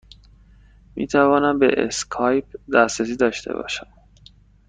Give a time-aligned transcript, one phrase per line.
[0.95, 3.87] می توانم به اسکایپ دسترسی داشته باشم؟